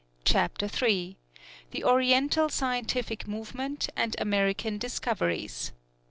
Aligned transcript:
CHAPTER 0.25 0.65
III. 0.81 1.15
THE 1.69 1.83
ORIENTAL 1.83 2.49
SCIENTIFIC 2.49 3.27
MOVEMENT 3.27 3.89
AND 3.95 4.15
AMERICAN 4.17 4.79
DISCOVERIES. 4.79 5.73